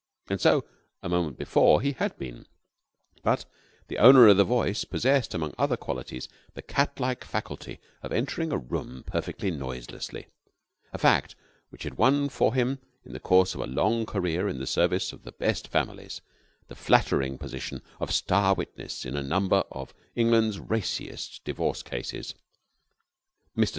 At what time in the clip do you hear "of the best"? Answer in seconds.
15.13-15.67